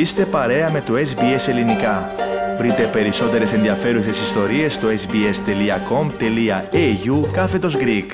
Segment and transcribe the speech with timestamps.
[0.00, 2.14] Είστε παρέα με το SBS Ελληνικά.
[2.58, 6.12] Βρείτε περισσότερες ενδιαφέρουσες ιστορίες στο sbs.com.au
[7.32, 8.06] κάθετος Greek.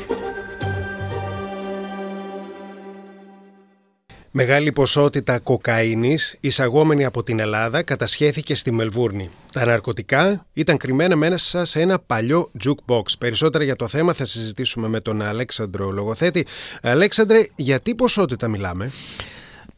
[4.30, 9.30] Μεγάλη ποσότητα κοκαίνης εισαγόμενη από την Ελλάδα κατασχέθηκε στη Μελβούρνη.
[9.52, 13.02] Τα ναρκωτικά ήταν κρυμμένα μέσα σε ένα παλιό jukebox.
[13.18, 16.46] Περισσότερα για το θέμα θα συζητήσουμε με τον Αλέξανδρο Λογοθέτη.
[16.82, 18.92] Αλέξανδρε, για τι ποσότητα μιλάμε;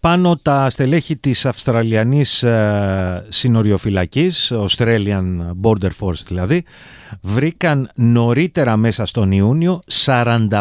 [0.00, 6.64] Πάνω τα στελέχη της Αυστραλιανής ε, συνοριοφυλακής, Australian Border Force δηλαδή,
[7.20, 10.60] βρήκαν νωρίτερα μέσα στον Ιούνιο 45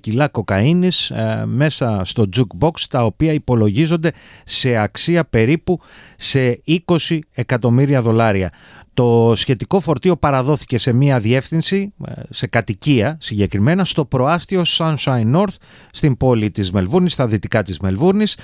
[0.00, 4.12] κιλά κοκαίνης ε, μέσα στο jukebox τα οποία υπολογίζονται
[4.44, 5.80] σε αξία περίπου
[6.16, 6.62] σε
[7.08, 8.52] 20 εκατομμύρια δολάρια.
[8.94, 15.54] Το σχετικό φορτίο παραδόθηκε σε μία διεύθυνση, ε, σε κατοικία συγκεκριμένα, στο προάστιο Sunshine North
[15.90, 18.36] στην πόλη της Μελβούρνης, στα δυτικά της Μελβούρνης,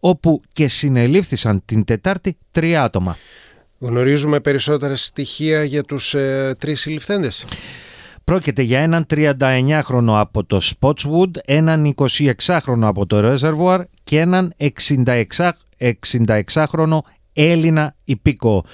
[0.00, 3.16] όπου και συνελήφθησαν την Τετάρτη τρία άτομα.
[3.78, 7.44] Γνωρίζουμε περισσότερα στοιχεία για τους ε, τρεις συλληφθέντες.
[8.24, 14.54] Πρόκειται για έναν 39χρονο από το Spotswood, έναν 26χρονο από το Reservoir και έναν
[15.04, 15.50] 66,
[16.14, 16.98] 66χρονο
[17.32, 18.64] Έλληνα υπήκο.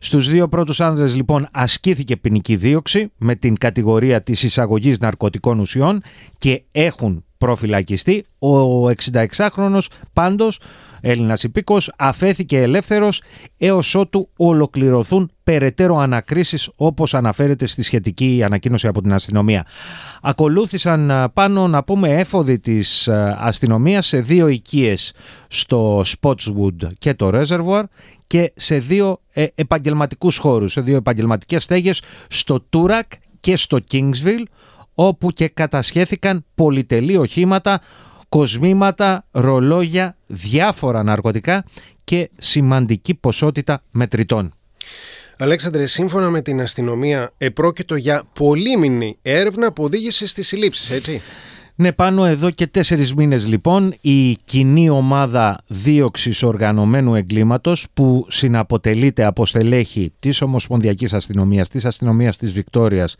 [0.00, 6.02] Στους δύο πρώτους άνδρες λοιπόν ασκήθηκε ποινική δίωξη με την κατηγορία της εισαγωγής ναρκωτικών ουσιών
[6.38, 8.24] και έχουν προφυλακιστεί.
[8.38, 10.60] Ο 66χρονος πάντως
[11.00, 13.22] Έλληνας υπήκος αφέθηκε ελεύθερος
[13.56, 19.66] έως ότου ολοκληρωθούν περαιτέρω ανακρίσεις όπως αναφέρεται στη σχετική ανακοίνωση από την αστυνομία.
[20.22, 25.12] Ακολούθησαν πάνω να πούμε έφοδοι της αστυνομίας σε δύο οικίες
[25.48, 27.82] στο Spotswood και το Reservoir
[28.28, 34.44] και σε δύο ε, επαγγελματικούς χώρους, σε δύο επαγγελματικές στέγες στο Τούρακ και στο Kingsville
[34.94, 37.80] όπου και κατασχέθηκαν πολυτελή οχήματα,
[38.28, 41.64] κοσμήματα, ρολόγια, διάφορα ναρκωτικά
[42.04, 44.52] και σημαντική ποσότητα μετρητών.
[45.38, 51.20] Αλέξανδρε, σύμφωνα με την αστυνομία, επρόκειτο για πολύμηνη έρευνα που οδήγησε στις συλλήψεις, έτσι;
[51.80, 59.24] Ναι, πάνω εδώ και τέσσερις μήνες λοιπόν η κοινή ομάδα δίωξης οργανωμένου εγκλήματος που συναποτελείται
[59.24, 63.16] από στελέχη της Ομοσπονδιακής Αστυνομίας, της Αστυνομίας της Βικτόριας,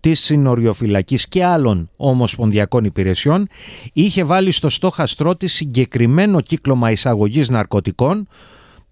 [0.00, 3.48] της Συνοριοφυλακής και άλλων ομοσπονδιακών υπηρεσιών
[3.92, 8.28] είχε βάλει στο στόχαστρό της συγκεκριμένο κύκλωμα εισαγωγής ναρκωτικών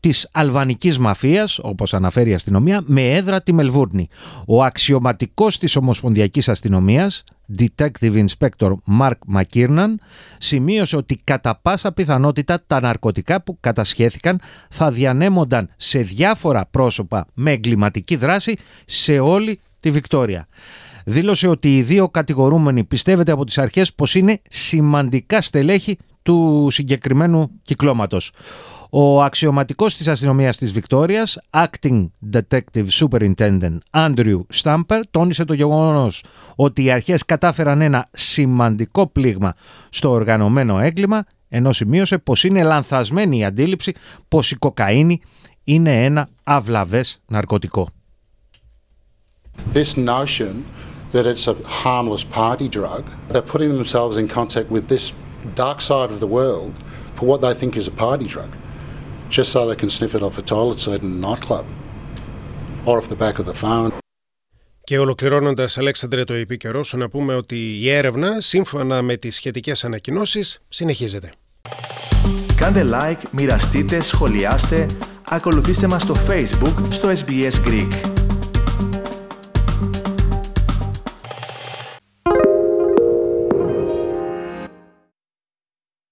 [0.06, 4.08] της αλβανικής μαφίας, όπως αναφέρει η αστυνομία, με έδρα τη Μελβούρνη.
[4.46, 7.24] Ο αξιωματικός της Ομοσπονδιακής Αστυνομίας,
[7.58, 9.94] Detective Inspector Mark McKiernan,
[10.38, 14.40] σημείωσε ότι κατά πάσα πιθανότητα τα ναρκωτικά που κατασχέθηκαν
[14.70, 20.48] θα διανέμονταν σε διάφορα πρόσωπα με εγκληματική δράση σε όλη τη Βικτόρια.
[21.04, 27.50] Δήλωσε ότι οι δύο κατηγορούμενοι πιστεύετε από τις αρχές πως είναι σημαντικά στελέχη του συγκεκριμένου
[27.62, 28.32] κυκλώματος.
[28.90, 36.24] Ο αξιωματικός της αστυνομίας της Βικτόριας, Acting Detective Superintendent Andrew Stamper, τόνισε το γεγονός
[36.56, 39.54] ότι οι αρχές κατάφεραν ένα σημαντικό πλήγμα
[39.88, 43.94] στο οργανωμένο έγκλημα, ενώ σημείωσε πως είναι λανθασμένη η αντίληψη
[44.28, 45.20] πως η κοκαίνη
[45.64, 47.88] είναι ένα αυλαβές ναρκωτικό.
[49.72, 50.54] This notion
[51.12, 55.12] that it's a harmless party drug, they're putting themselves in contact with this
[55.46, 56.72] dark side of the world
[57.14, 58.50] for what they think is a party drug.
[59.28, 61.66] just so they can sniff it off a toilet seat in a nightclub
[62.86, 63.90] or off the back of the phone.
[64.84, 69.84] Και ολοκληρώνοντας, Αλέξανδρε, το επίκαιρο σου να πούμε ότι η έρευνα, σύμφωνα με τις σχετικές
[69.84, 71.32] ανακοινώσεις, συνεχίζεται.
[72.56, 74.86] Κάντε like, μοιραστείτε, σχολιάστε,
[75.24, 78.15] ακολουθήστε μας στο Facebook, στο SBS Greek.